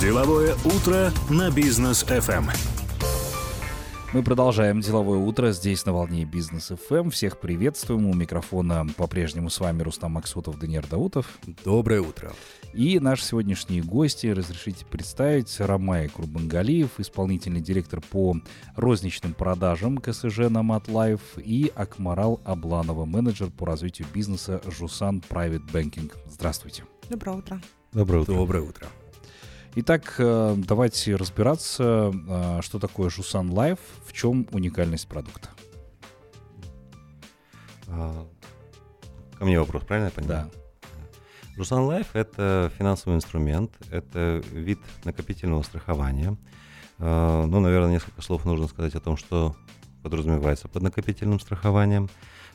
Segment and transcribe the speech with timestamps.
[0.00, 2.50] Деловое утро на бизнес FM.
[4.12, 7.10] Мы продолжаем деловое утро здесь на волне бизнес FM.
[7.10, 8.06] Всех приветствуем.
[8.06, 11.38] У микрофона по-прежнему с вами Рустам Максутов, Даниэр Даутов.
[11.64, 12.32] Доброе утро.
[12.72, 18.36] И наши сегодняшние гости, разрешите представить, Рамай Курбангалиев, исполнительный директор по
[18.74, 26.12] розничным продажам КСЖ на MatLife, и Акмарал Абланова, менеджер по развитию бизнеса Жусан Private Banking.
[26.28, 26.84] Здравствуйте.
[27.08, 27.62] Доброе утро.
[27.92, 28.34] Доброе утро.
[28.34, 28.88] Доброе утро.
[29.76, 35.48] Итак, э, давайте разбираться, э, что такое Jusan Life, в чем уникальность продукта.
[37.88, 38.24] А,
[39.36, 40.48] ко мне вопрос, правильно я понимаю?
[40.52, 41.52] Да.
[41.56, 46.36] Jusan Life — это финансовый инструмент, это вид накопительного страхования.
[46.98, 49.56] Ну, наверное, несколько слов нужно сказать о том, что
[50.04, 52.08] подразумевается под накопительным страхованием.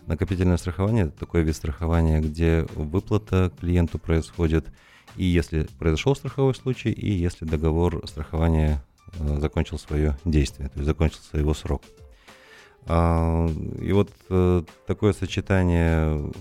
[0.06, 4.68] Накопительное страхование— это такой вид страхования, где выплата клиенту происходит—
[5.20, 8.82] и если произошел страховой случай, и если договор страхования
[9.20, 11.84] э, закончил свое действие, то есть закончился его срок.
[12.86, 13.46] А,
[13.82, 16.32] и вот э, такое сочетание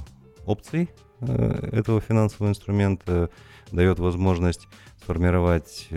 [0.47, 3.31] опций э, этого финансового инструмента
[3.73, 4.69] дает возможность
[5.03, 5.89] сформировать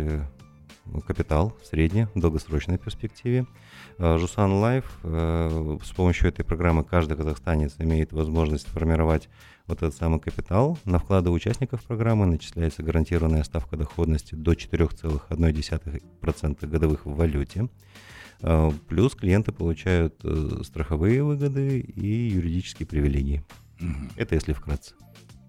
[1.06, 3.46] капитал в средней, долгосрочной перспективе.
[3.98, 9.30] Jusan Life с помощью этой программы каждый казахстанец имеет возможность формировать
[9.68, 10.78] вот этот самый капитал.
[10.86, 17.70] На вклады участников программы начисляется гарантированная ставка доходности до 4,1% годовых в валюте.
[18.88, 23.44] Плюс клиенты получают э, страховые выгоды и юридические привилегии.
[23.80, 24.14] Угу.
[24.16, 24.96] Это если вкратце.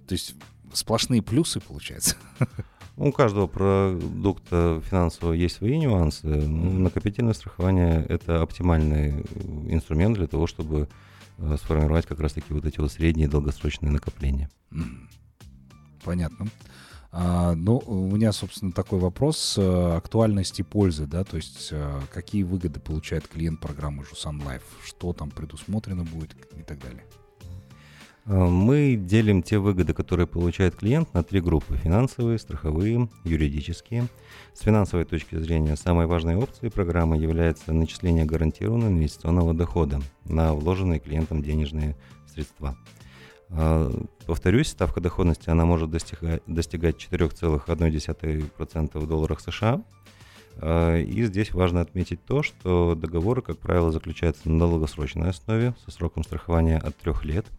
[0.07, 0.35] То есть
[0.73, 2.17] сплошные плюсы получается?
[2.97, 6.27] У каждого продукта финансового есть свои нюансы.
[6.27, 6.79] Mm-hmm.
[6.79, 9.25] Накопительное страхование– это оптимальный
[9.69, 10.89] инструмент для того, чтобы
[11.39, 14.51] Э, сформировать как раз-таки вот эти вот средние долгосрочные накопления.
[16.05, 16.47] Понятно.
[17.11, 22.43] А, ну, у меня, собственно, такой вопрос э, актуальности пользы, да, то есть э, какие
[22.43, 27.05] выгоды получает клиент программы Жусан Life, что там предусмотрено будет и так далее.
[28.27, 31.77] Э, мы делим те выгоды, которые получает клиент, на три группы.
[31.77, 34.09] Финансовые, страховые, юридические.
[34.55, 41.01] С финансовой точки зрения, самой важной опцией программы является начисление гарантированного инвестиционного дохода на вложенные
[41.01, 41.97] клиентом денежные
[42.27, 42.77] средства.
[43.51, 43.91] Э,
[44.27, 49.83] повторюсь, ставка доходности она может достигать, достигать 4,1% в долларах США.
[50.57, 55.91] Э, и здесь важно отметить то, что договоры, как правило, заключаются на долгосрочной основе со
[55.91, 57.47] сроком страхования от 3 лет–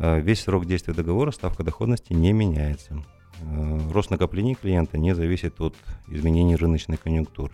[0.00, 3.04] весь срок действия договора ставка доходности не меняется.
[3.42, 5.74] Э, рост накоплений клиента не зависит от
[6.08, 7.52] изменений рыночной конъюнктуры.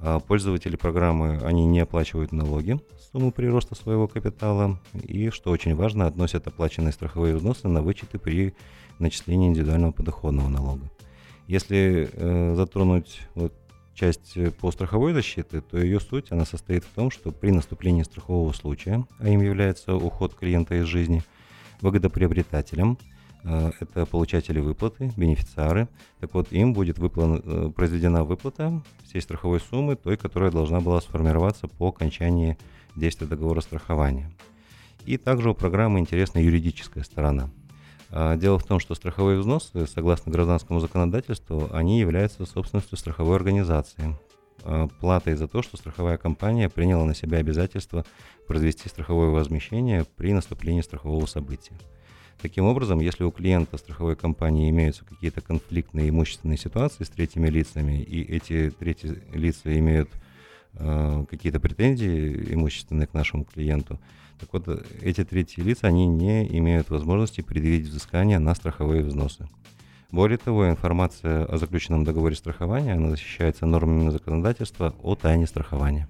[0.00, 5.74] А пользователи программы, они не оплачивают налоги с суммы прироста своего капитала и, что очень
[5.74, 8.54] важно, относят оплаченные страховые взносы на вычеты при
[8.98, 10.90] начислении индивидуального подоходного налога.
[11.46, 13.54] Если э, затронуть вот,
[13.94, 18.52] часть по страховой защиты, то ее суть она состоит в том, что при наступлении страхового
[18.52, 21.22] случая, а им является уход клиента из жизни–
[21.80, 22.98] выгодоприобретателям,
[23.44, 25.88] э, это получатели выплаты, бенефициары.
[26.20, 31.00] Так вот, им будет выплан, э, произведена выплата всей страховой суммы, той, которая должна была
[31.00, 32.56] сформироваться по окончании
[32.96, 34.30] действия договора страхования.
[35.04, 37.50] И также у программы интересна юридическая сторона.
[38.10, 44.16] А, дело в том, что страховые взносы, согласно гражданскому законодательству, они являются собственностью страховой организации.
[44.68, 48.04] А, платой за то, что страховая компания приняла на себя обязательство
[48.48, 51.74] произвести страховое возмещение при наступлении страхового события.
[52.42, 58.02] Таким образом, если у клиента страховой компании имеются какие-то конфликтные имущественные ситуации с третьими лицами,
[58.02, 60.10] и эти третьи лица имеют
[60.72, 64.00] э, какие-то претензии имущественные к нашему клиенту,
[64.40, 64.68] так вот,
[65.00, 69.48] эти третьи лица, они не имеют возможности предъявить взыскание на страховые взносы.
[70.10, 76.08] Более того, информация о заключенном договоре страхования, она защищается нормами законодательства о тайне страхования.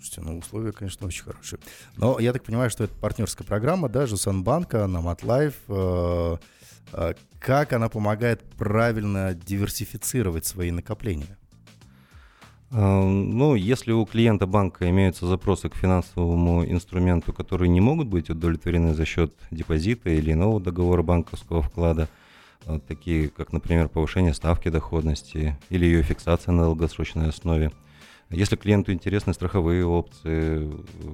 [0.00, 1.58] Слушайте, ну условия, конечно, очень хорошие.
[1.96, 5.54] Но я так понимаю, что это партнерская программа, да, Жусанбанка, на MatLife.
[5.68, 6.36] Э,
[6.92, 11.36] э, как она помогает правильно диверсифицировать свои накопления?
[12.70, 18.30] Э, ну, если у клиента банка имеются запросы к финансовому инструменту, которые не могут быть
[18.30, 22.08] удовлетворены за счет депозита или иного договора банковского вклада,
[22.86, 27.72] такие как, например, повышение ставки доходности или ее фиксация на долгосрочной основе–
[28.30, 30.70] если клиенту интересны страховые опции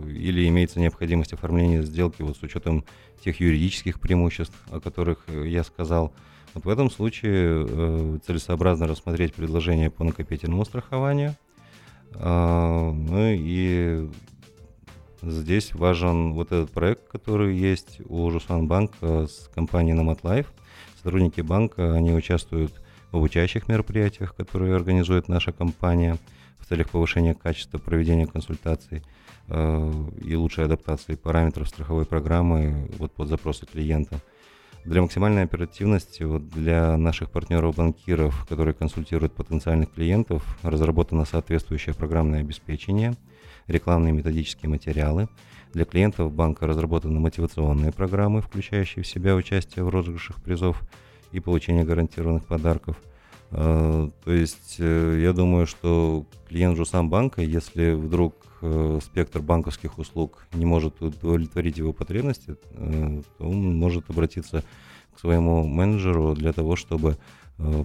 [0.08, 2.84] или имеется необходимость оформления сделки вот с учетом
[3.24, 6.12] тех юридических преимуществ, о которых я сказал,
[6.54, 11.36] вот в этом случае э, целесообразно рассмотреть предложение по накопительному страхованию.
[12.14, 14.10] Э, ну и
[15.22, 20.46] здесь важен вот этот проект, который есть у Жусан Банка с компанией Nomad Life.
[21.04, 22.80] Сотрудники банка, они участвуют
[23.12, 26.16] обучающих мероприятиях, которые организует наша компания
[26.58, 29.02] в целях повышения качества проведения консультаций
[29.48, 29.92] э,
[30.24, 34.18] и лучшей адаптации параметров страховой программы вот под запросы клиента.
[34.86, 43.12] Для максимальной оперативности вот для наших партнеров-банкиров, которые консультируют потенциальных клиентов, разработано соответствующее программное обеспечение,
[43.66, 45.28] рекламные методические материалы.
[45.74, 50.80] Для клиентов банка разработаны мотивационные программы, включающие в себя участие в розыгрышах призов
[51.32, 52.96] и получение гарантированных подарков.
[53.50, 59.98] Э, то есть э, я думаю, что клиент Жусам банка, если вдруг э, спектр банковских
[59.98, 64.62] услуг не может удовлетворить его потребности, то он может обратиться
[65.12, 67.16] к своему менеджеру для того, чтобы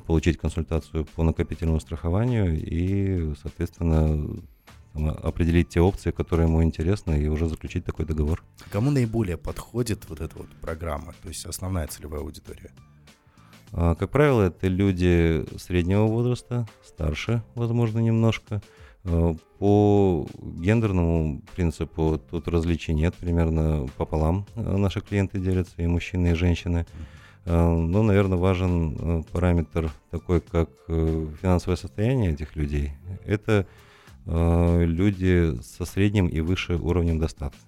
[0.07, 4.41] получить консультацию по накопительному страхованию и, соответственно,
[5.07, 8.43] определить те опции, которые ему интересны, и уже заключить такой договор.
[8.71, 12.71] Кому наиболее подходит вот эта вот программа, то есть основная целевая аудитория?
[13.71, 18.61] А, как правило, это люди среднего возраста, старше, возможно, немножко.
[19.03, 26.31] А, по гендерному принципу тут различий нет, примерно пополам а, наши клиенты делятся, и мужчины,
[26.31, 26.85] и женщины.
[27.45, 32.91] Но, наверное, важен параметр такой, как э, финансовое состояние этих людей.
[33.25, 33.65] Это
[34.31, 37.59] люди со средним и выше уровнем достатка.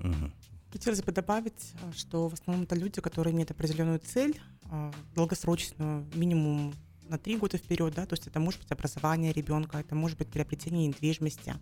[0.00, 0.30] Угу.
[0.74, 4.40] Хотелось бы добавить, э, что в основном это люди, которые имеют определенную цель,
[4.72, 6.74] э, долгосрочную, минимум
[7.08, 10.26] на три года вперед, да, то есть это может быть образование ребенка, это может быть
[10.26, 11.54] приобретение недвижимости,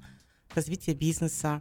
[0.54, 1.60] развитие бизнеса,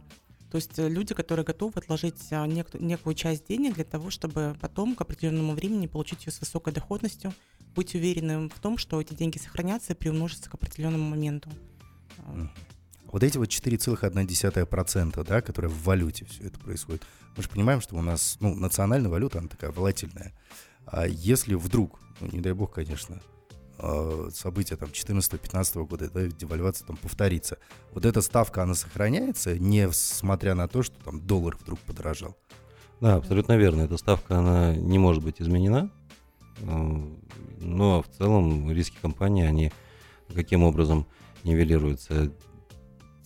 [0.50, 4.94] то есть э, люди, которые готовы отложить нек- некую часть денег для того, чтобы потом
[4.94, 7.34] к определенному времени получить ее с высокой доходностью,
[7.76, 11.50] быть уверенным в том, что эти деньги сохранятся и приумножатся к определенному моменту.
[13.12, 17.02] Вот эти вот 4,1%, да, которые в валюте все это происходит,
[17.36, 20.32] мы же понимаем, что у нас, ну, национальная валюта, она такая волатильная.
[20.86, 23.20] А если вдруг, ну, не дай бог, конечно,
[23.78, 27.58] а, события там 14-15 года, да, девальвация там повторится,
[27.92, 32.34] вот эта ставка, она сохраняется, несмотря на то, что там доллар вдруг подорожал?
[33.02, 33.82] Да, абсолютно верно.
[33.82, 35.90] Эта ставка, она не может быть изменена.
[36.62, 37.12] А,
[37.60, 39.70] но в целом риски компании, они
[40.34, 41.06] каким образом
[41.44, 42.32] нивелируются?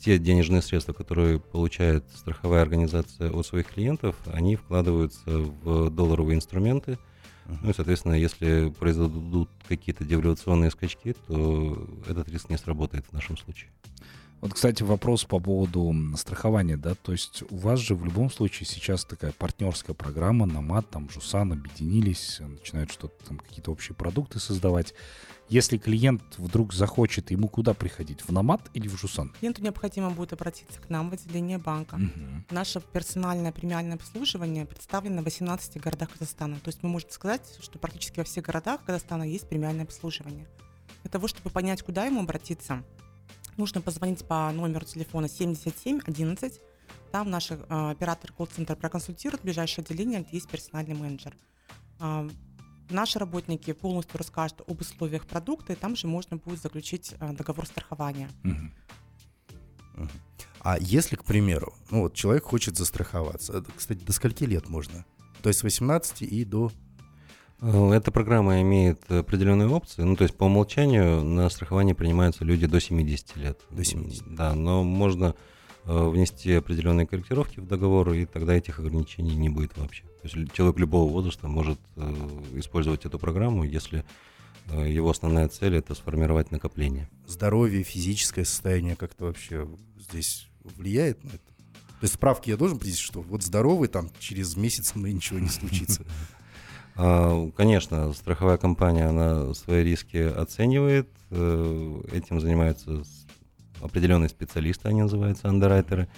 [0.00, 6.98] Те денежные средства, которые получает страховая организация от своих клиентов, они вкладываются в долларовые инструменты.
[7.46, 7.58] Uh-huh.
[7.62, 13.36] Ну и, соответственно, если произойдут какие-то девальвационные скачки, то этот риск не сработает в нашем
[13.36, 13.70] случае.
[14.40, 18.66] Вот, кстати, вопрос по поводу страхования, да, то есть у вас же в любом случае
[18.66, 24.94] сейчас такая партнерская программа, Намат, там, Жусан объединились, начинают что-то там, какие-то общие продукты создавать.
[25.48, 28.20] Если клиент вдруг захочет, ему куда приходить?
[28.22, 29.32] В Намат или в Жусан?
[29.38, 31.94] Клиенту необходимо будет обратиться к нам в отделение банка.
[31.94, 32.44] Угу.
[32.50, 36.56] Наше персональное премиальное обслуживание представлено в 18 городах Казахстана.
[36.56, 40.48] То есть мы можем сказать, что практически во всех городах Казахстана есть премиальное обслуживание.
[41.04, 42.82] Для того, чтобы понять, куда ему обратиться,
[43.56, 46.60] нужно позвонить по номеру телефона 7711.
[47.12, 51.34] Там наш э, оператор колл-центр проконсультирует ближайшее отделение, где есть персональный менеджер.
[52.00, 52.28] Э,
[52.90, 57.66] наши работники полностью расскажут об условиях продукта, и там же можно будет заключить э, договор
[57.66, 58.28] страхования.
[60.60, 65.04] А если, к примеру, ну вот человек хочет застраховаться, кстати, до скольки лет можно?
[65.42, 66.85] То есть с 18 и до Э,
[67.60, 70.02] эта программа имеет определенные опции.
[70.02, 73.60] Ну, то есть по умолчанию на страхование принимаются люди до 70 лет.
[73.70, 74.34] До 70.
[74.34, 75.34] Да, но можно
[75.84, 80.02] э, внести определенные корректировки в договор, и тогда этих ограничений не будет вообще.
[80.22, 82.02] То есть человек любого возраста может э,
[82.54, 84.04] использовать эту программу, если
[84.68, 87.08] его основная цель это сформировать накопление.
[87.24, 91.38] Здоровье, физическое состояние как-то вообще здесь влияет на это?
[91.38, 95.48] То есть справки я должен прийти, что вот здоровый, там через месяц мной ничего не
[95.48, 96.04] случится.
[96.96, 103.02] А, конечно, страховая компания, она свои риски оценивает, э, этим занимаются
[103.82, 106.08] определенные специалисты, они называются андеррайтеры.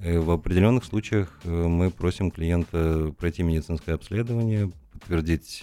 [0.00, 5.62] Э, в определенных случаях э, мы просим клиента пройти медицинское обследование, подтвердить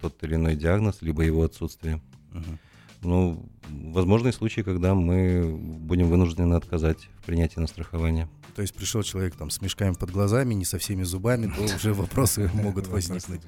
[0.00, 2.00] тот или иной диагноз, либо его отсутствие.
[2.32, 2.58] Uh-huh.
[3.02, 8.28] Ну, возможны случаи, когда мы будем вынуждены отказать в принятии на страхование.
[8.54, 11.94] То есть пришел человек там с мешками под глазами, не со всеми зубами, то уже
[11.94, 13.42] вопросы могут возникнуть.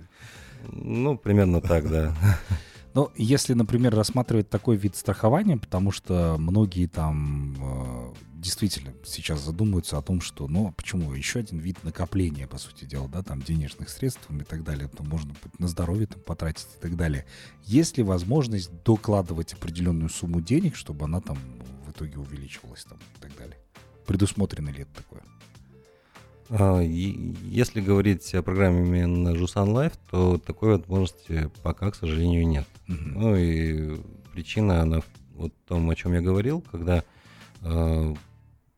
[0.70, 2.14] Ну, примерно так, да.
[2.94, 9.96] Но если, например, рассматривать такой вид страхования, потому что многие там э, действительно сейчас задумываются
[9.96, 13.40] о том, что, ну, а почему еще один вид накопления, по сути дела, да, там
[13.40, 17.24] денежных средств и так далее, то можно на здоровье там потратить и так далее.
[17.64, 21.38] Есть ли возможность докладывать определенную сумму денег, чтобы она там
[21.86, 23.56] в итоге увеличивалась там и так далее?
[24.06, 25.22] Предусмотрено ли это такое?
[26.50, 32.66] А, если говорить о программе именно Жусан Life, то такой возможности пока, к сожалению, нет.
[32.88, 33.12] Uh-huh.
[33.14, 34.00] Ну и
[34.32, 37.04] причина, она в том, о чем я говорил, когда
[37.62, 38.14] э,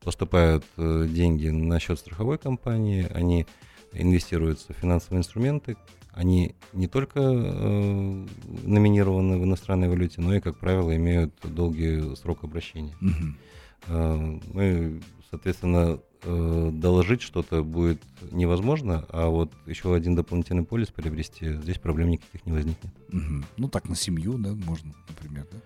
[0.02, 3.46] поступают э, деньги на счет страховой компании, они
[3.92, 5.76] инвестируются в финансовые инструменты,
[6.12, 8.26] они не только э,
[8.62, 12.96] номинированы в иностранной валюте, но и, как правило, имеют долгий срок обращения.
[13.00, 13.36] Мгм.
[13.88, 15.00] Э, мы,
[15.34, 18.00] соответственно, э, доложить что-то будет
[18.30, 22.92] невозможно, а вот еще один дополнительный полис приобрести, здесь проблем никаких не возникнет.
[23.56, 25.58] Ну, так на семью, да, можно, например, да?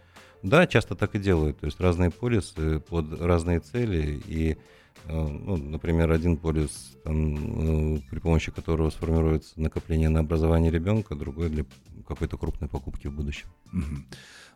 [0.43, 1.59] Да, часто так и делают.
[1.59, 4.23] То есть разные полисы под разные цели.
[4.27, 4.57] И,
[5.05, 11.15] э, ну, например, один полис, там, э, при помощи которого сформируется накопление на образование ребенка,
[11.15, 11.65] другой для
[12.07, 13.49] какой-то крупной покупки в будущем.
[13.73, 14.07] Мгм.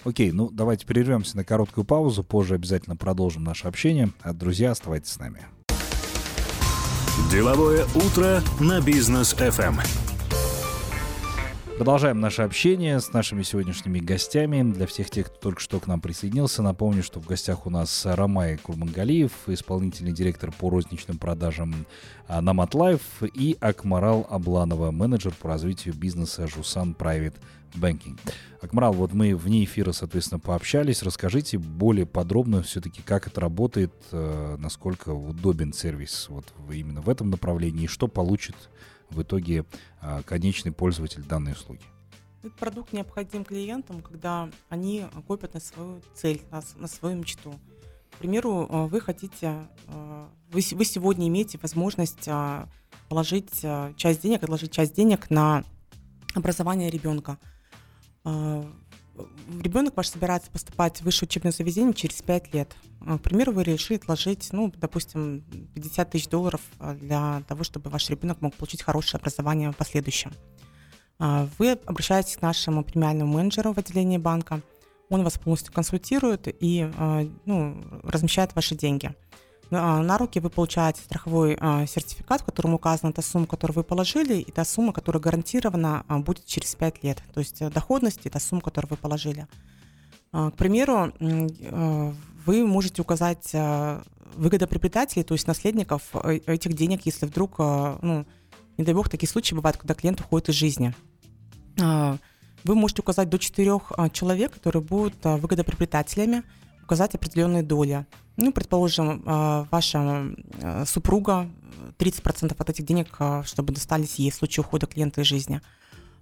[0.05, 4.11] Окей, ну давайте прервемся на короткую паузу, позже обязательно продолжим наше общение.
[4.23, 5.47] А, друзья, оставайтесь с нами.
[7.31, 10.12] Деловое утро на бизнес FM.
[11.79, 14.63] Продолжаем наше общение с нашими сегодняшними гостями.
[14.73, 18.03] Для всех тех, кто только что к нам присоединился, напомню, что в гостях у нас
[18.05, 21.87] Рамай Курмангалиев, исполнительный директор по розничным продажам
[22.29, 27.37] а, на Матлайф, и Акмарал Абланова, менеджер по развитию бизнеса Жусан Private
[27.75, 28.19] Banking.
[28.61, 31.03] Акмарал, вот мы вне эфира, соответственно, пообщались.
[31.03, 37.31] Расскажите более подробно все-таки, как это работает, э, насколько удобен сервис вот именно в этом
[37.31, 38.57] направлении, и что получит
[39.13, 39.65] в итоге
[40.01, 41.83] а, конечный пользователь данной услуги.
[42.43, 47.55] Этот продукт необходим клиентам, когда они копят на свою цель, на, на свою мечту.
[48.11, 52.29] К примеру, э, вы хотите, э, вы, вы сегодня имеете возможность
[53.09, 53.65] положить
[53.97, 55.65] часть денег, отложить часть денег на
[56.35, 57.39] образование ребенка.
[59.63, 62.75] Ребенок ваш собирается поступать в высшее учебное заведение через 5 лет.
[63.07, 65.43] Э, К примеру, вы решили отложить, ну, допустим,
[65.75, 70.33] 50 тысяч долларов э, для того, чтобы ваш ребенок мог получить хорошее образование в последующем.
[71.19, 74.61] А, Вы обращаетесь к нашему премиальному менеджеру в отделении банка.
[75.09, 76.91] Он вас полностью консультирует и
[77.45, 79.15] ну, размещает ваши деньги.
[79.73, 83.83] На на руки вы получаете страховой а, сертификат, в котором указана та сумма, которую вы
[83.83, 87.23] положили, и та сумма, которая гарантирована а, будет через 5 лет.
[87.33, 89.47] То есть э, доходность и та сумма, которую вы положили.
[90.31, 92.13] К примеру, э,
[92.47, 94.03] вы можете указать э,
[94.35, 98.27] выгодоприобретателей, то есть наследников э, этих денег, если вдруг, э, ну,
[98.79, 100.95] не дай бог, такие случаи бывают, когда клиент уходит из жизни.
[101.77, 106.43] Вы можете указать до четырех человек, которые будут выгодоприобретателями,
[106.85, 108.07] указать определенные доли.
[108.37, 110.27] Ну, предположим, а, ваша
[110.63, 111.49] а, супруга,
[111.89, 115.61] э, 30% от этих денег, а, чтобы достались ей в случае ухода клиента из жизни.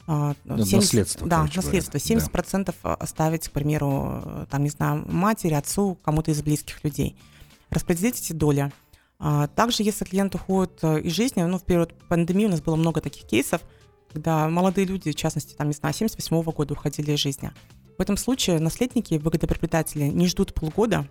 [0.06, 1.98] А, Ну, наследство, Да, короче наследство.
[1.98, 7.16] 70% оставить, к примеру, э, там, не знаю, матери, отцу, кому-то из близких людей.
[7.70, 8.72] Распределить эти доли.
[9.54, 13.02] Также, если клиент уходит э, из жизни, ну, в период пандемии у нас было много
[13.02, 13.60] таких кейсов,
[14.12, 17.52] когда молодые люди, в частности, там, не знаю, 78 года уходили из жизни.
[17.98, 21.06] В этом случае наследники, выгодоприобретатели не ждут полгода,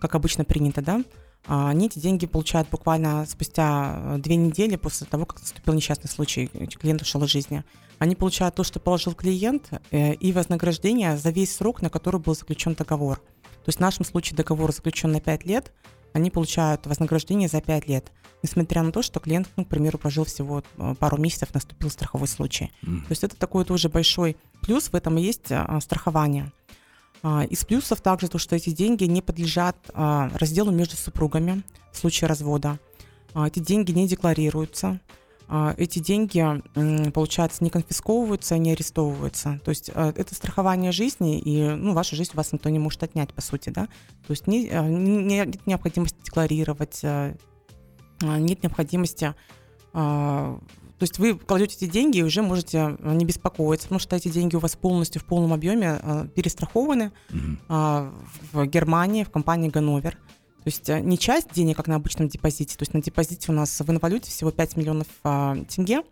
[0.00, 1.02] как обычно принято, да,
[1.46, 6.08] а они эти деньги получают буквально спустя э, две недели после того, как наступил несчастный
[6.08, 7.64] случай, клиент ушел из жизни.
[7.98, 12.34] Они получают то, что положил клиент, э, и вознаграждение за весь срок, на который был
[12.34, 13.18] заключен договор.
[13.18, 15.72] То есть в нашем случае договор заключен на 5 лет,
[16.14, 18.10] они получают вознаграждение за 5 лет,
[18.42, 22.28] несмотря на то, что клиент, ну, к примеру, прожил всего э, пару месяцев, наступил страховой
[22.28, 22.72] случай.
[22.82, 23.02] Мгм.
[23.02, 26.50] То есть это такой тоже большой плюс, в этом и есть страхование.
[27.26, 31.96] А, Из плюсов также то, что эти деньги не подлежат а, разделу между супругами в
[31.96, 32.78] случае развода.
[33.32, 35.00] А, Эти деньги не декларируются.
[35.76, 36.42] Эти деньги,
[37.10, 39.60] получается, не конфисковываются, не арестовываются.
[39.62, 43.42] То есть это страхование жизни, и ну, вашу жизнь вас никто не может отнять, по
[43.42, 43.84] сути, да.
[44.26, 49.34] То есть не- не- нет необходимости декларировать, нет необходимости
[51.04, 54.28] то есть вы кладете эти деньги и уже можете а, не беспокоиться, потому что эти
[54.28, 57.12] деньги у вас полностью в полном объеме а, перестрахованы
[57.68, 58.10] а,
[58.52, 60.12] в Германии, в компании Ганновер.
[60.12, 62.74] То есть не часть денег, как на обычном депозите.
[62.78, 66.04] То есть на депозите у нас в инвалюте всего 5 миллионов а, тенге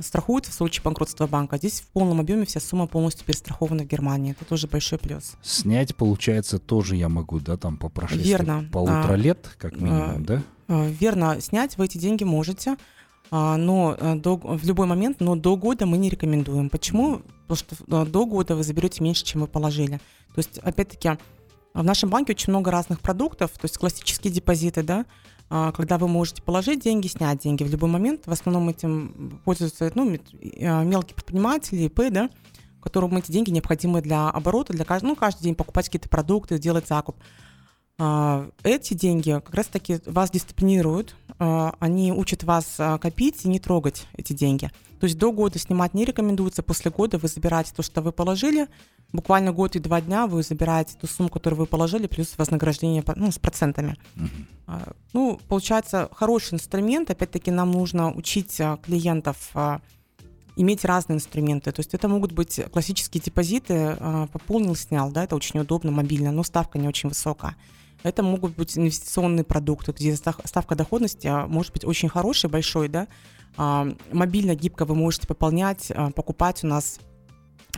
[0.00, 1.56] страхуют в случае банкротства банка.
[1.56, 4.32] Здесь в полном объеме вся сумма полностью перестрахована в Германии.
[4.32, 5.34] Это тоже большой плюс.
[5.42, 8.68] Снять, получается, тоже я могу, да, там по прошествии Верно.
[8.72, 10.42] полутора А, лет, как минимум, а, да?
[10.66, 12.76] Верно, снять вы эти деньги можете,
[13.30, 16.70] но а, до- в любой момент, но до года мы не рекомендуем.
[16.70, 17.22] Почему?
[17.48, 19.96] Потому что а, до года вы заберете меньше, чем вы положили.
[20.34, 21.18] То есть, опять-таки,
[21.74, 25.06] в нашем банке очень много разных продуктов, то есть классические депозиты, да,
[25.50, 28.26] а, когда вы можете положить деньги, снять деньги в любой момент.
[28.26, 30.16] В основном этим пользуются ну,
[30.62, 32.30] а, мелкие предприниматели, ИП, да,
[32.82, 36.86] которым эти деньги необходимы для оборота, для каждого, ну, каждый день покупать какие-то продукты, делать
[36.86, 37.16] закуп.
[37.96, 43.60] А, Эти деньги как раз-таки вас дисциплинируют, а, они учат вас а, копить и не
[43.60, 44.70] трогать эти деньги.
[44.98, 48.68] То есть до года снимать не рекомендуется, после года вы забираете то, что вы положили,
[49.12, 53.30] буквально год и два дня вы забираете ту сумму, которую вы положили, плюс вознаграждение ну,
[53.30, 53.96] с процентами.
[55.12, 57.10] Ну, получается, хороший инструмент.
[57.10, 59.52] Опять-таки, нам нужно учить клиентов
[60.56, 61.70] иметь разные инструменты.
[61.70, 63.98] То есть это могут быть классические депозиты,
[64.32, 67.56] пополнил, снял, да, это очень удобно, мобильно, но ставка не очень высокая.
[68.04, 73.08] Это могут быть инвестиционные продукты, где ставка доходности может быть очень хорошей, большой, да.
[73.56, 77.00] Мобильно, гибко вы можете пополнять, покупать у нас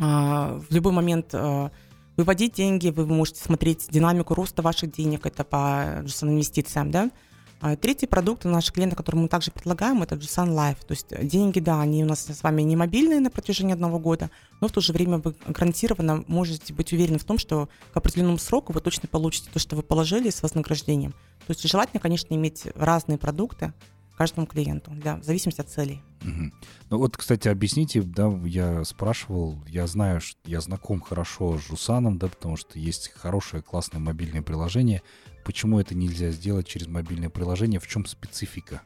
[0.01, 1.71] а, в любой момент а,
[2.17, 7.11] выводить деньги, вы можете смотреть динамику роста ваших денег, это по инвестициям, да.
[7.61, 10.85] А третий продукт у наших клиентов, который мы также предлагаем, это GSAN Life.
[10.87, 14.31] То есть деньги, да, они у нас с вами не мобильные на протяжении одного года,
[14.61, 18.39] но в то же время вы гарантированно можете быть уверены в том, что к определенному
[18.39, 21.13] сроку вы точно получите то, что вы положили с вознаграждением.
[21.47, 23.73] То есть желательно, конечно, иметь разные продукты,
[24.17, 26.03] каждому клиенту, да, в зависимости от целей.
[26.23, 26.53] Угу.
[26.91, 32.19] Ну вот, кстати, объясните, да, я спрашивал, я знаю, что я знаком хорошо с Жусаном,
[32.19, 35.03] да, потому что есть хорошее, классное мобильное приложение.
[35.45, 37.79] Почему это нельзя сделать через мобильное приложение?
[37.79, 38.83] В чем специфика?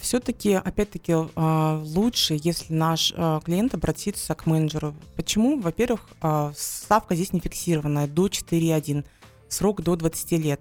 [0.00, 4.94] Все-таки, опять-таки, а, лучше, если наш а, клиент обратится к менеджеру.
[5.16, 5.60] Почему?
[5.60, 9.04] Во-первых, а, ставка здесь не фиксированная, до 4.1,
[9.48, 10.60] срок до 20 лет.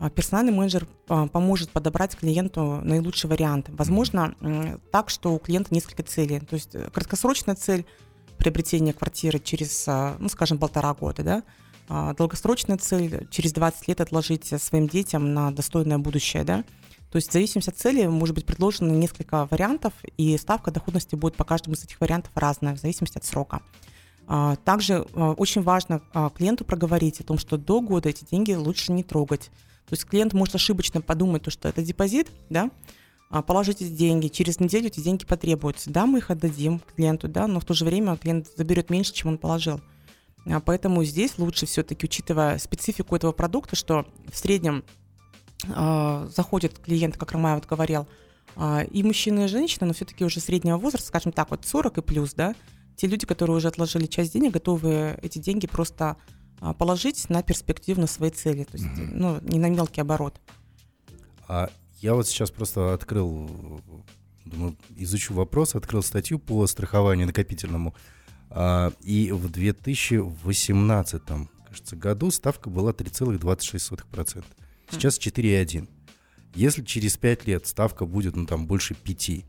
[0.00, 3.66] А, персональный менеджер а, поможет подобрать клиенту наилучший вариант.
[3.68, 4.34] Возможно,
[4.92, 6.40] так, что у клиента несколько целей.
[6.40, 7.84] То есть э, краткосрочная цель
[8.36, 11.42] приобретения квартиры через, а, ну, скажем, полтора года, да,
[12.14, 16.62] долгосрочная цель через 20 лет отложить своим детям на достойное будущее, да.
[17.10, 21.34] То есть в зависимости от цели может быть предложено несколько вариантов, и ставка доходности будет
[21.36, 23.62] по каждому из этих вариантов разная в зависимости от срока.
[24.66, 26.02] Также очень важно
[26.34, 29.50] клиенту проговорить о том, что до года эти деньги лучше не трогать.
[29.88, 32.70] То есть клиент может ошибочно подумать, то, что это депозит, да,
[33.30, 35.90] а, положить эти деньги, через неделю эти деньги потребуются.
[35.90, 39.30] Да, мы их отдадим клиенту, да, но в то же время клиент заберет меньше, чем
[39.30, 39.80] он положил.
[40.46, 44.84] А, поэтому здесь лучше все-таки, учитывая специфику этого продукта, что в среднем
[45.66, 48.06] э, заходит клиент, как Ромай вот говорил,
[48.56, 52.02] э, и мужчина, и женщина, но все-таки уже среднего возраста, скажем так, вот 40 и
[52.02, 52.54] плюс, да,
[52.96, 56.16] те люди, которые уже отложили часть денег, готовы эти деньги просто
[56.78, 59.10] положить на перспективу, на свои цели, то есть, mm-hmm.
[59.12, 60.40] ну, не на мелкий оборот.
[61.46, 63.82] А я вот сейчас просто открыл,
[64.44, 67.94] думаю, изучу вопрос, открыл статью по страхованию накопительному,
[68.50, 71.22] а, и в 2018,
[71.66, 74.44] кажется, году ставка была 3,26%.
[74.90, 75.88] Сейчас 4,1%.
[76.54, 79.44] Если через 5 лет ставка будет, ну, там, больше 5%,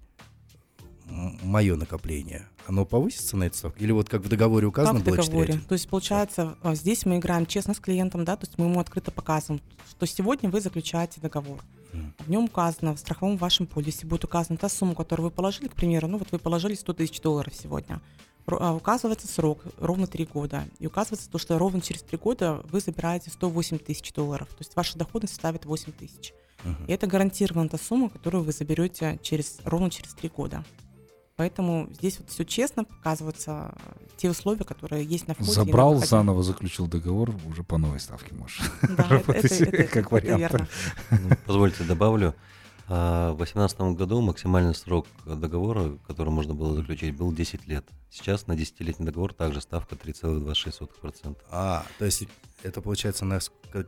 [1.09, 3.79] мое накопление, оно повысится на эту ставку?
[3.79, 5.59] Или вот как в договоре указано как в договоре?
[5.67, 8.79] То есть, получается, а, здесь мы играем честно с клиентом, да, то есть мы ему
[8.79, 11.59] открыто показываем, что сегодня вы заключаете договор.
[12.19, 15.73] В нем указано, в страховом вашем полисе будет указана та сумма, которую вы положили, к
[15.73, 17.99] примеру, ну вот вы положили 100 тысяч долларов сегодня.
[18.45, 20.65] А, указывается срок, ровно 3 года.
[20.79, 24.47] И указывается то, что ровно через 3 года вы забираете 108 тысяч долларов.
[24.49, 26.33] То есть ваша доходность составит 8 тысяч.
[26.63, 26.87] Uh-huh.
[26.87, 30.63] И это гарантированная та сумма, которую вы заберете через, ровно через 3 года.
[31.39, 33.73] Поэтому здесь вот все честно показываются
[34.17, 35.53] те условия, которые есть на входе.
[35.53, 40.69] Забрал, заново заключил договор, уже по новой ставке можешь да, работать это, это, как вариант.
[41.11, 42.35] Ну, позвольте добавлю.
[42.89, 47.85] А, в 2018 году максимальный срок договора, который можно было заключить, был 10 лет.
[48.11, 51.37] Сейчас на 10-летний договор также ставка 3,26%.
[51.51, 52.27] А, то есть
[52.63, 53.39] это получается на,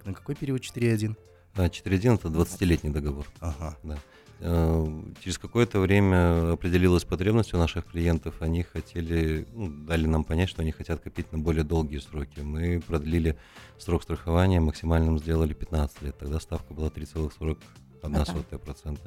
[0.05, 1.17] на какой период 4,1?
[1.57, 3.27] 4.1 это 20-летний договор.
[3.41, 3.77] Ага.
[3.83, 3.97] Да.
[4.43, 8.41] Э, через какое-то время определилась потребность у наших клиентов.
[8.41, 12.39] Они хотели, ну, дали нам понять, что они хотят копить на более долгие сроки.
[12.39, 13.37] Мы продлили
[13.77, 16.17] срок страхования, максимальным сделали 15 лет.
[16.17, 18.99] Тогда ставка была 3,41%.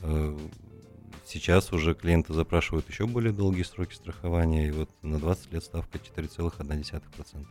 [0.00, 0.38] Ага.
[1.26, 5.98] Сейчас уже клиенты запрашивают еще более долгие сроки страхования, и вот на 20 лет ставка
[5.98, 7.36] 4,1%.
[7.36, 7.46] Угу.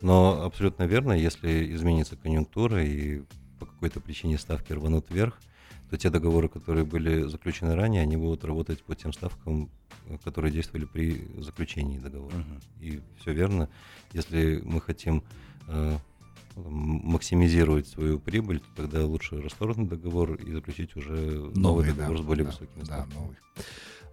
[0.00, 3.22] Но абсолютно верно, если изменится конъюнктура и
[3.58, 5.40] по какой-то причине ставки рванут вверх,
[5.90, 9.70] то те договоры, которые были заключены ранее, они будут работать по тем ставкам,
[10.24, 12.34] которые действовали при заключении договора.
[12.34, 12.62] Uh-huh.
[12.80, 13.68] И все верно.
[14.12, 15.22] Если мы хотим
[15.68, 15.98] э,
[16.56, 22.22] максимизировать свою прибыль, то тогда лучше расторгнуть договор и заключить уже новый, новый договор да,
[22.22, 23.20] с более да, высокими да, ставками.
[23.20, 23.36] Новый.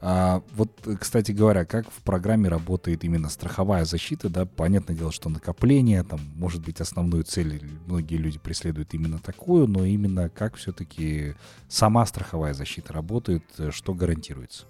[0.05, 5.29] А, вот, кстати говоря, как в программе работает именно страховая защита, да, понятное дело, что
[5.29, 11.35] накопление, там, может быть, основную цель многие люди преследуют именно такую, но именно как все-таки
[11.69, 14.65] сама страховая защита работает, что гарантируется?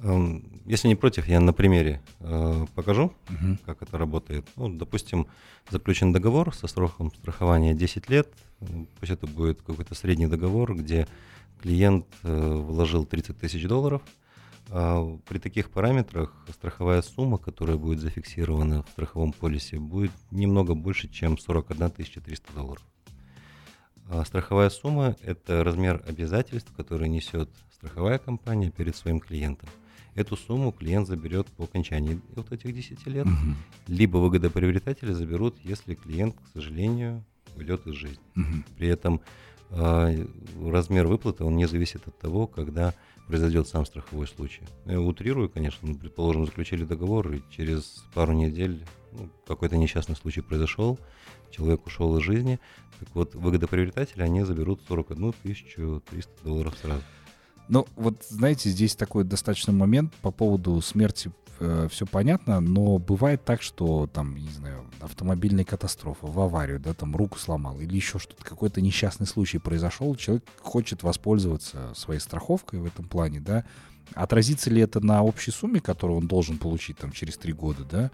[0.00, 3.58] Эм, если не против, я на примере э, покажу, угу.
[3.66, 4.46] как это работает.
[4.56, 5.26] Ну, допустим,
[5.68, 8.32] заключен договор со сроком страхования 10 лет,
[9.00, 11.06] пусть это будет какой-то средний договор, где
[11.62, 14.02] клиент э, вложил 30 тысяч долларов,
[14.70, 21.08] А при таких параметрах страховая сумма, которая будет зафиксирована в страховом полисе, будет немного больше,
[21.08, 22.82] чем 41 300 долларов.
[24.08, 29.68] А страховая сумма– это размер обязательств, которые несет страховая компания перед своим клиентом.
[30.14, 33.56] Эту сумму клиент заберет по окончании вот этих 10 лет, угу.
[33.88, 37.24] либо выгодоприобретатели заберут, если клиент, к сожалению,
[37.56, 38.24] уйдет из жизни.
[38.36, 38.64] Угу.
[38.76, 39.20] При этом
[39.74, 42.94] размер выплаты он не зависит от того, когда
[43.26, 44.62] произойдет сам страховой случай.
[44.84, 50.40] Я утрирую, конечно, ну, предположим, заключили договор, и через пару недель ну, какой-то несчастный случай
[50.40, 50.98] произошел,
[51.50, 52.58] человек ушел из жизни,
[52.98, 56.00] так вот, выгодоприобретатели, они заберут 41 300
[56.44, 57.02] долларов сразу.
[57.68, 63.44] Ну, вот знаете, здесь такой достаточный момент по поводу смерти э, все понятно, но бывает
[63.44, 68.18] так, что там, не знаю, автомобильная катастрофа, в аварию, да, там руку сломал или еще
[68.18, 73.64] что-то, какой-то несчастный случай произошел, человек хочет воспользоваться своей страховкой в этом плане, да,
[74.14, 78.10] отразится ли это на общей сумме, которую он должен получить там через три года, да,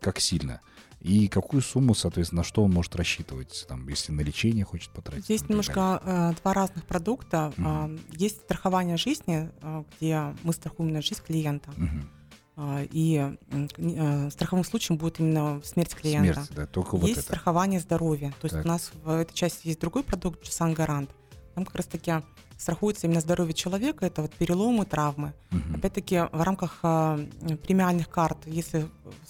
[0.00, 0.60] как сильно–
[1.02, 5.24] и какую сумму, соответственно, на что он может рассчитывать, там, если на лечение хочет потратить?
[5.24, 7.52] Здесь немножко э, два разных продукта.
[7.56, 7.96] Mm-hmm.
[7.96, 11.70] Э, есть страхование жизни, э, где мы страхуем на жизнь клиента.
[11.70, 12.02] Mm-hmm.
[12.02, 12.21] Uh,
[12.56, 16.34] и uh, страховым случаем будет именно смерть клиента.
[16.34, 17.22] Смерть, да, только есть вот это.
[17.22, 18.34] страхование здоровья.
[18.40, 18.64] То есть так.
[18.64, 21.10] у нас в этой части есть другой продукт, Джусан Гарант.
[21.54, 22.22] Там как раз-таки
[22.58, 25.32] страхуется именно здоровье человека, это вот переломы, травмы.
[25.50, 25.78] Угу.
[25.78, 27.26] Опять-таки в рамках э,
[27.66, 28.88] премиальных карт, если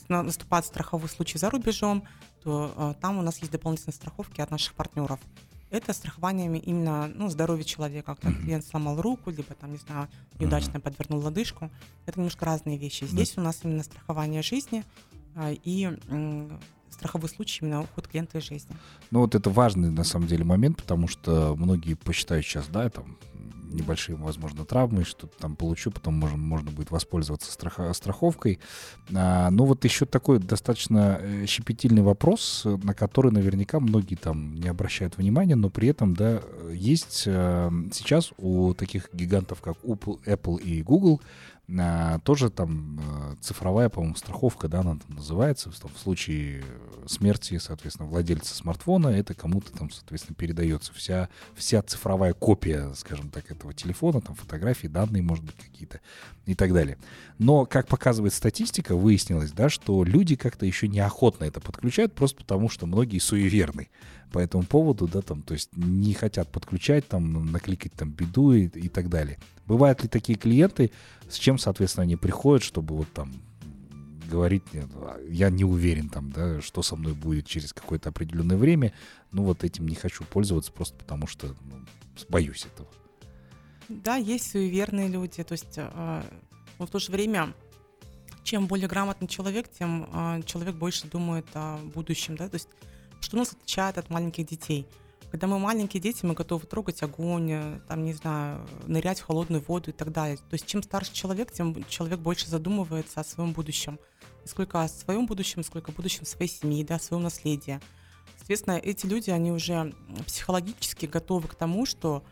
[0.08, 2.04] наступает страховой случай за рубежом,
[2.42, 5.20] то там у нас есть дополнительные страховки от наших партнеров.
[5.72, 10.06] Это страхование именно ну, здоровья человека, когда mm клиент сломал руку, либо там, не знаю,
[10.38, 11.70] неудачно mm подвернул лодыжку.
[12.04, 13.04] Это немножко разные вещи.
[13.04, 14.84] Здесь mm у нас именно страхование жизни
[15.34, 15.90] э, и
[16.90, 18.76] страховой случай именно уход клиента из жизни.
[19.10, 23.16] Ну вот это важный на самом деле момент, потому что многие посчитают сейчас, да, там
[23.72, 28.60] небольшие, возможно, травмы, что-то там получу, потом можно, можно будет воспользоваться страха, страховкой.
[29.14, 34.68] А, но вот еще такой достаточно э, щепетильный вопрос, на который наверняка многие там не
[34.68, 40.82] обращают внимания, но при этом, да, есть а, сейчас у таких гигантов, как Apple и
[40.82, 41.20] Google,
[41.68, 46.64] а, тоже там а, цифровая, по-моему, страховка, да, она там называется, в, случае
[47.06, 53.50] смерти, соответственно, владельца смартфона, это кому-то там, соответственно, передается вся, вся цифровая копия, скажем так,
[53.50, 56.00] этого телефона, там фотографии, данные, может быть, какие-то
[56.46, 56.98] и так далее.
[57.38, 62.68] Но, как показывает статистика, выяснилось, да, что люди как-то еще неохотно это подключают, просто потому
[62.68, 63.88] что многие суеверны
[64.32, 68.66] по этому поводу, да, там, то есть не хотят подключать, там, накликать там беду и,
[68.66, 69.38] и так далее.
[69.66, 70.90] Бывают ли такие клиенты,
[71.28, 73.32] с чем, соответственно, они приходят, чтобы вот там
[74.28, 74.62] говорить,
[75.28, 78.92] я не уверен там, да, что со мной будет через какое-то определенное время,
[79.30, 81.84] ну вот этим не хочу пользоваться просто потому что ну,
[82.28, 82.88] боюсь этого.
[84.00, 86.22] Да, есть суеверные люди, то есть э,
[86.78, 87.54] но в то же время
[88.42, 92.68] чем более грамотный человек, тем э, человек больше думает о будущем, да, то есть
[93.20, 94.86] что нас отличает от маленьких детей.
[95.30, 99.62] Когда мы маленькие дети, мы готовы трогать огонь, э, там, не знаю, нырять в холодную
[99.62, 100.36] воду и так далее.
[100.36, 103.98] То есть чем старше человек, тем человек больше задумывается о своем будущем.
[104.44, 107.80] Сколько о своем будущем, сколько о будущем своей семьи, да, о своем наследии.
[108.38, 109.94] Соответственно, эти люди, они уже
[110.26, 112.24] психологически готовы к тому, что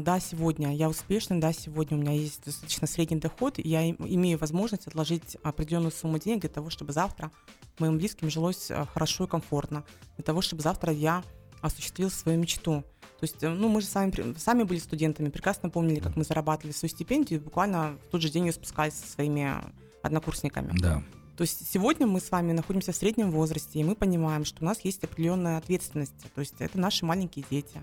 [0.00, 4.38] да, сегодня я успешный, да, сегодня у меня есть достаточно средний доход, и я имею
[4.38, 7.30] возможность отложить определенную сумму денег для того, чтобы завтра
[7.78, 9.84] моим близким жилось а, хорошо и комфортно,
[10.16, 11.24] для того, чтобы завтра я
[11.62, 12.84] осуществил свою мечту.
[13.18, 16.72] То есть, э, ну, мы же сами, сами были студентами, прекрасно помнили, как мы зарабатывали
[16.72, 19.54] свою стипендию, и буквально в тот же день ее спускались со своими
[20.02, 20.72] однокурсниками.
[20.78, 21.02] Да.
[21.36, 24.64] То есть сегодня мы с вами находимся в среднем возрасте, и мы понимаем, что у
[24.64, 26.14] нас есть определенная ответственность.
[26.34, 27.80] То есть это наши маленькие дети,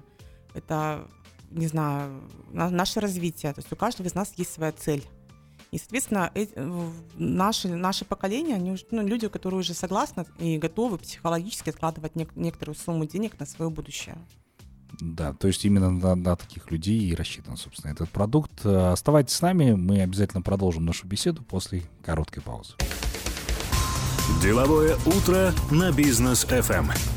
[0.53, 1.07] это,
[1.55, 3.53] не знаю, наше развитие.
[3.53, 5.03] То есть у каждого из нас есть своя цель.
[5.71, 6.31] И, соответственно,
[7.17, 12.31] наши, наше поколение, они уже, ну, люди, которые уже согласны и готовы психологически откладывать нек-
[12.35, 14.17] некоторую сумму денег на свое будущее.
[15.01, 18.65] Да, то есть именно на, на таких людей и рассчитан, собственно, этот продукт.
[18.65, 22.75] Оставайтесь с нами, мы обязательно продолжим нашу беседу после короткой паузы.
[24.41, 27.14] Деловое утро на бизнес FM.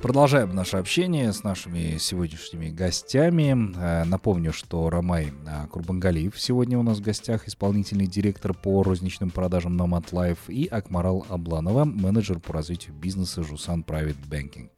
[0.00, 3.74] Продолжаем наше общение с нашими сегодняшними гостями.
[3.76, 9.30] Э, напомню, что Ромай э, Курбангалиев сегодня у нас в гостях, исполнительный директор по розничным
[9.30, 14.70] продажам на MatLife, и Акмарал Абланова, менеджер по развитию бизнеса Жусан Private Banking.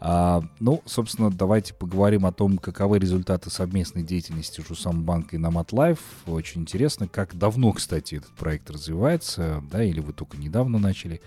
[0.00, 5.50] А, ну, собственно, давайте поговорим о том, каковы результаты совместной деятельности Жусан Банка и на
[5.50, 6.00] MatLife.
[6.26, 11.20] Очень интересно, как давно, кстати, этот проект развивается, да, или вы только недавно начали,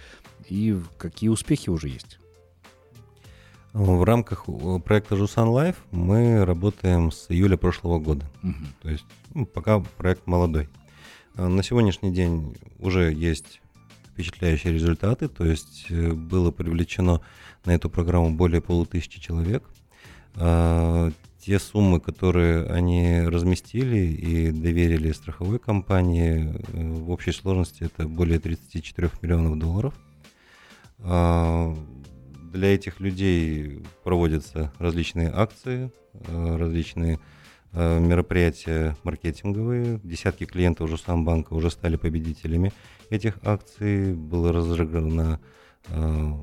[0.49, 2.19] и какие успехи уже есть.
[3.73, 4.45] В рамках
[4.83, 8.25] проекта Jusan Life мы работаем с июля прошлого года.
[8.43, 8.65] Угу.
[8.81, 10.69] То есть ну, пока проект молодой.
[11.35, 13.61] На сегодняшний день уже есть
[14.07, 17.21] впечатляющие результаты, то есть э, было привлечено
[17.63, 19.63] на эту программу более полутысячи человек.
[20.35, 28.39] Те суммы, которые они разместили и доверили страховой компании, э, в общей сложности это более
[28.39, 29.93] 34 миллионов долларов.
[32.51, 37.19] Для этих людей проводятся различные акции, э, различные
[37.71, 39.99] мероприятия маркетинговые.
[40.03, 42.73] Десятки клиентов уже сам банка уже стали победителями
[43.09, 45.39] этих акций было разыграно
[45.87, 46.33] э,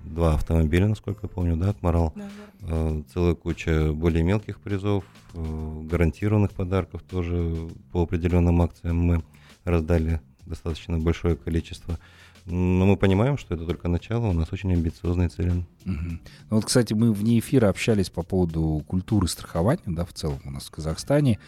[0.00, 2.12] два автомобиля, насколько я помню, да, Акмарал.
[2.14, 2.28] Да,
[2.60, 2.68] да.
[2.68, 9.24] Э, целая куча более мелких призов, э, гарантированных подарков тоже по определенным акциям мы
[9.64, 11.98] раздали достаточно большое количество.
[12.46, 15.50] Но мы понимаем, что это только начало, у нас очень амбициозные цели.
[15.50, 15.64] Угу.
[15.86, 20.50] Ну вот, кстати, мы вне эфира общались по поводу культуры страхования, да, в целом у
[20.50, 21.38] нас в Казахстане.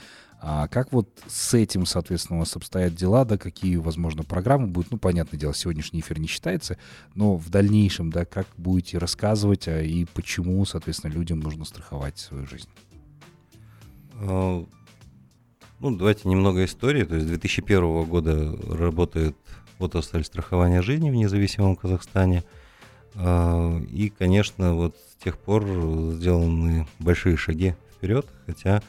[0.41, 4.91] А как вот с этим, соответственно, у вас обстоят дела, да, какие, возможно, программы будут?
[4.91, 6.79] Ну, понятное дело, сегодняшний эфир не считается,
[7.15, 12.47] но в дальнейшем, да, как будете рассказывать а, и почему, соответственно, людям нужно страховать свою
[12.47, 12.69] жизнь?
[14.15, 14.65] А,
[15.81, 17.05] ну, давайте немного истории.
[17.05, 19.37] То есть с 2001 года работает
[19.79, 22.45] отрасль страхования жизни в независимом Казахстане.
[23.15, 25.65] А, и, конечно, вот с тех пор
[26.15, 28.83] сделаны большие шаги вперед, хотя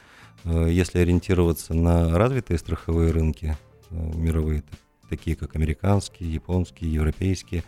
[0.47, 3.57] Э, если ориентироваться на развитые страховые рынки
[3.89, 4.63] э, мировые,
[5.09, 7.63] такие как американские, японские, европейские,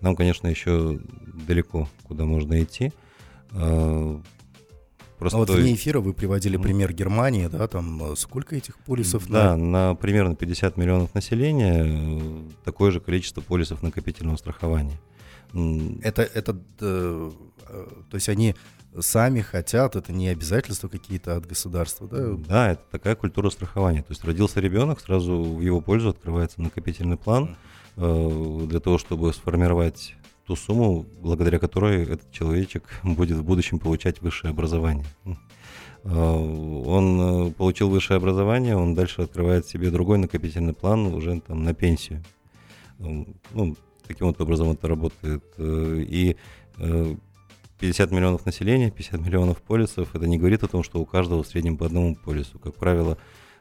[0.00, 1.00] нам, конечно, еще
[1.46, 2.92] далеко, куда можно идти.
[5.24, 5.36] Э, просто...
[5.36, 9.28] А вот вне эфира вы приводили пример Германии, да, там сколько этих полисов?
[9.28, 14.98] Да, на, на примерно 50 миллионов населения такое же количество полисов накопительного страхования.
[16.02, 17.32] Это, это, то
[18.12, 18.56] есть они
[19.00, 22.34] сами хотят, это не обязательства какие-то от государства, да?
[22.48, 24.02] Да, это такая культура страхования.
[24.02, 27.56] То есть родился ребенок, сразу в его пользу открывается накопительный план
[27.96, 30.14] э, для того, чтобы сформировать
[30.46, 35.06] ту сумму, благодаря которой этот человечек будет в будущем получать высшее образование.
[36.04, 41.64] Э, он э, получил высшее образование, он дальше открывает себе другой накопительный план уже там
[41.64, 42.22] на пенсию.
[42.98, 43.76] Э, ну,
[44.06, 45.42] таким вот образом это работает.
[45.58, 46.36] И
[47.78, 51.46] 50 миллионов населения, 50 миллионов полисов, это не говорит о том, что у каждого в
[51.46, 52.58] среднем по одному полису.
[52.58, 53.16] Как правило,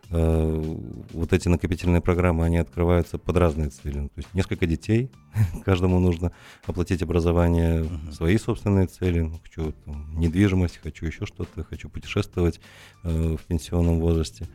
[0.10, 4.08] вот эти накопительные программы, они открываются под разные цели.
[4.08, 5.10] То есть несколько детей,
[5.66, 6.32] каждому нужно
[6.66, 8.12] оплатить образование, uh-huh.
[8.12, 9.22] свои собственные цели.
[9.22, 12.60] Ну, хочу там, недвижимость, хочу еще что-то, хочу путешествовать
[13.04, 14.48] э, в пенсионном возрасте.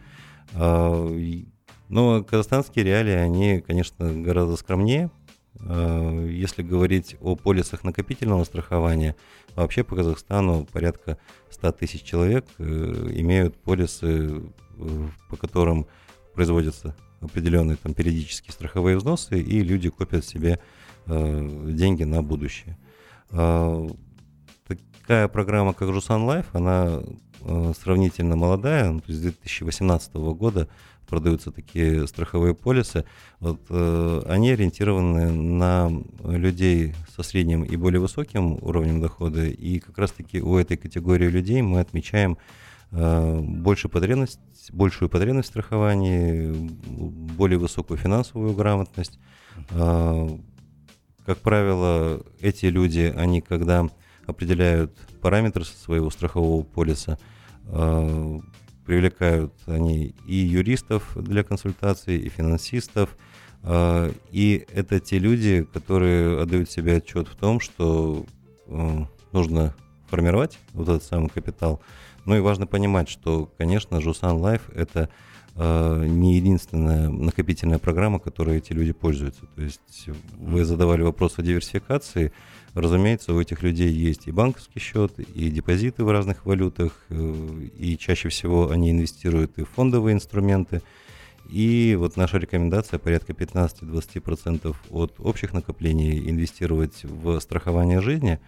[0.53, 1.43] Э,
[1.89, 5.11] но казахстанские реалии, они, конечно, гораздо скромнее,
[5.61, 9.17] Э, если говорить о полисах накопительного страхования,
[9.55, 11.19] вообще по Казахстану порядка
[11.51, 14.41] 100 тысяч человек э, имеют полисы, э,
[15.29, 15.87] по которым
[16.35, 20.61] производятся определенные там периодические страховые взносы, и люди копят себе
[21.07, 22.79] деньги на будущее.
[23.29, 27.03] Такая программа, как Jusan Life, она
[27.81, 30.69] сравнительно молодая, ну, то есть с 2018 года
[31.09, 33.05] продаются такие страховые полисы,
[33.41, 35.91] вот, э, они ориентированы на
[36.23, 41.63] людей со средним и более высоким уровнем дохода, и как раз-таки у этой категории людей
[41.63, 42.37] мы отмечаем э,
[42.91, 44.41] большую потребность,
[44.73, 46.53] большую потребность в страховании,
[47.37, 49.19] более высокую финансовую грамотность.
[49.71, 50.29] Э,
[51.27, 53.87] как правило, эти люди, они когда
[54.27, 57.19] определяют параметры своего страхового полиса,
[57.67, 58.39] э,
[58.87, 63.17] привлекают они и юристов для консультаций, и финансистов.
[64.31, 68.25] И это те люди, которые отдают себе отчет в том, что
[68.67, 69.75] э, нужно
[70.09, 71.83] формировать вот этот самый капитал.
[72.29, 75.09] Ну и важно понимать, что, конечно, Jusan Life— это
[75.57, 79.47] э, не единственная накопительная программа, которой эти люди пользуются.
[79.57, 82.33] То есть вы задавали вопрос о диверсификации—
[82.75, 87.35] Разумеется, у этих людей есть и банковский счет, и депозиты в разных валютах, э,
[87.77, 90.83] и чаще всего они инвестируют и в фондовые инструменты.
[91.49, 98.39] И вот наша рекомендация порядка 15-20% от общих накоплений инвестировать в страхование жизни.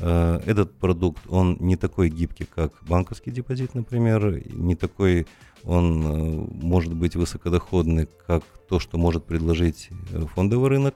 [0.00, 5.26] Э, этот продукт, он не такой гибкий, как банковский депозит, например, не такой
[5.64, 9.90] он э, может быть высокодоходный, как то, что может предложить
[10.34, 10.94] фондовый рынок.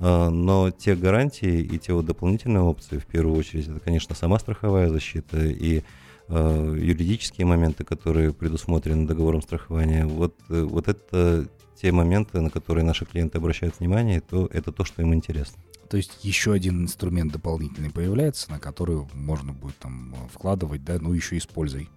[0.00, 4.88] Но те гарантии и те вот дополнительные опции, в первую очередь, это, конечно, сама страховая
[4.88, 5.84] защита и
[6.28, 11.46] э, юридические моменты, которые предусмотрены договором страхования, вот, э, вот это
[11.80, 15.62] те моменты, на которые наши клиенты обращают внимание, то это то, что им интересно.
[15.88, 21.12] То есть еще один инструмент дополнительный появляется, на который можно будет там вкладывать, да, ну
[21.12, 21.88] еще и с пользой.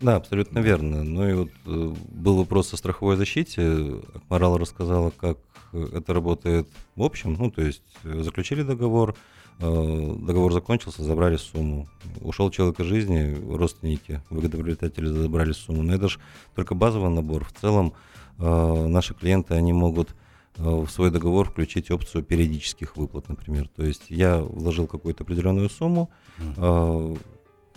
[0.00, 1.02] Да, абсолютно верно.
[1.04, 4.00] Ну и вот э, был вопрос о страховой защите.
[4.14, 5.38] Акмарал рассказала, как
[5.72, 7.34] это работает в общем.
[7.38, 9.14] Ну, то есть э, заключили договор,
[9.58, 11.86] э, договор закончился, забрали сумму.
[12.22, 15.82] Ушел человек из жизни, родственники, выгодоприобретатели забрали сумму.
[15.82, 16.18] Но это же
[16.54, 17.44] только базовый набор.
[17.44, 17.92] В целом
[18.38, 20.14] э, наши клиенты, они могут э,
[20.56, 23.68] в свой договор включить опцию периодических выплат, например.
[23.68, 27.16] То есть я вложил какую-то определенную сумму, э,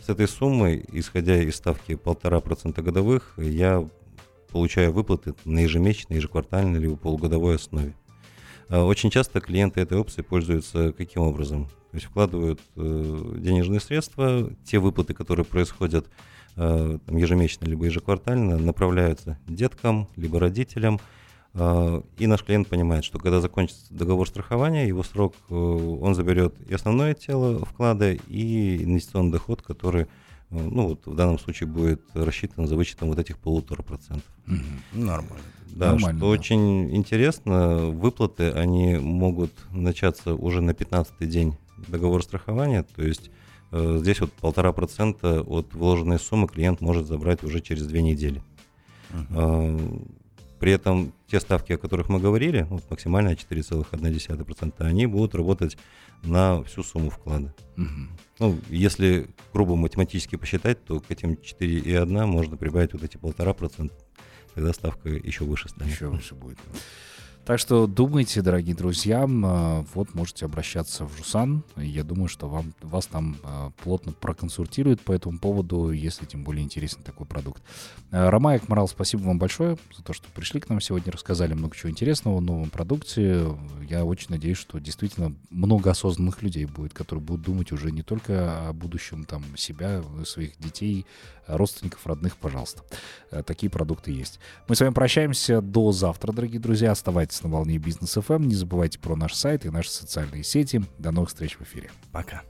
[0.06, 3.88] с этой суммы, исходя из ставки полтора процента годовых, я
[4.52, 7.96] получаю выплаты на ежемесячной, ежеквартальной либо полугодовой основе.
[8.68, 11.68] А, очень часто клиенты этой опции пользуются каким образом?
[11.92, 16.08] То есть вкладывают э, денежные средства, те выплаты, которые происходят
[16.58, 21.00] э, там, ежемесячно либо ежеквартально, направляются деткам либо родителям,
[21.56, 26.74] и наш клиент понимает, что когда закончится договор страхования, его срок, э, он заберет и
[26.74, 30.08] основное тело вклада, и инвестиционный доход, который, э,
[30.50, 34.28] ну вот в данном случае будет рассчитан за вычетом вот этих полутора процентов.
[34.94, 35.44] Нормально.
[35.68, 36.34] Да, Нормально, что да.
[36.34, 41.56] очень интересно, выплаты, они могут начаться уже на 15-й день
[41.88, 43.30] договора страхования, то есть
[43.72, 48.42] э, здесь вот полтора процента от вложенной суммы клиент может забрать уже через две недели.
[49.12, 50.08] Uh-huh.
[50.63, 55.78] При этом те ставки, о которых мы говорили, вот максимальная 4,1%, они будут работать
[56.23, 57.54] на всю сумму вклада.
[57.76, 57.89] Угу.
[58.39, 63.93] Ну, если грубо математически посчитать, то к этим 4,1 можно прибавить вот эти полтора процента,
[64.56, 65.91] тогда ставка еще выше станет.
[65.91, 66.60] Еще выше будет.
[67.45, 71.65] Так что думайте, дорогие друзья, а, вот можете обращаться в Жусан.
[71.75, 76.63] Я думаю, что вам, вас там а, плотно проконсультируют по этому поводу, если тем более
[76.63, 77.62] интересен такой продукт.
[78.12, 81.75] А, Ромай Акмарал, спасибо вам большое за то, что пришли к нам сегодня, рассказали много
[81.75, 83.45] чего интересного о новом продукте.
[83.89, 88.69] Я очень надеюсь, что действительно много осознанных людей будет, которые будут думать уже не только
[88.69, 91.06] о будущем там себя, своих детей,
[91.47, 92.84] родственников, родных, пожалуйста.
[93.45, 94.39] Такие продукты есть.
[94.67, 96.91] Мы с вами прощаемся до завтра, дорогие друзья.
[96.91, 98.45] Оставайтесь на волне бизнес FM.
[98.45, 100.84] Не забывайте про наш сайт и наши социальные сети.
[100.99, 101.89] До новых встреч в эфире.
[102.12, 102.43] Пока.